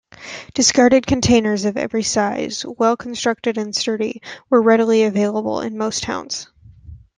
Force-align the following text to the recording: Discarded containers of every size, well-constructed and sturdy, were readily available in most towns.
Discarded 0.55 1.05
containers 1.05 1.65
of 1.65 1.77
every 1.77 2.01
size, 2.01 2.65
well-constructed 2.65 3.59
and 3.59 3.75
sturdy, 3.75 4.23
were 4.49 4.59
readily 4.59 5.03
available 5.03 5.61
in 5.61 5.77
most 5.77 6.01
towns. 6.01 6.47